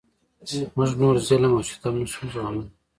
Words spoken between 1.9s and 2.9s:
نشو زغملای.